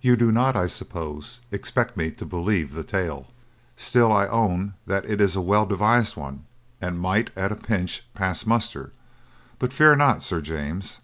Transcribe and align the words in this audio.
You 0.00 0.16
do 0.16 0.32
not, 0.32 0.56
I 0.56 0.66
suppose, 0.66 1.42
expect 1.52 1.96
me 1.96 2.10
to 2.10 2.26
believe 2.26 2.72
the 2.74 2.82
tale. 2.82 3.28
Still, 3.76 4.12
I 4.12 4.26
own 4.26 4.74
that 4.88 5.08
it 5.08 5.20
is 5.20 5.36
a 5.36 5.40
well 5.40 5.64
devised 5.64 6.16
one, 6.16 6.44
and 6.80 6.98
might, 6.98 7.30
at 7.38 7.52
a 7.52 7.54
pinch, 7.54 8.04
pass 8.12 8.44
muster; 8.44 8.90
but 9.60 9.72
fear 9.72 9.94
not, 9.94 10.24
Sir 10.24 10.40
James. 10.40 11.02